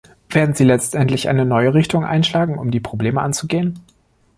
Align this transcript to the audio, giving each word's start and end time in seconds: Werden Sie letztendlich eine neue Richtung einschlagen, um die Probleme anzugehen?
Werden 0.31 0.55
Sie 0.55 0.63
letztendlich 0.63 1.29
eine 1.29 1.45
neue 1.45 1.75
Richtung 1.75 2.03
einschlagen, 2.05 2.57
um 2.57 2.71
die 2.71 2.79
Probleme 2.79 3.21
anzugehen? 3.21 3.81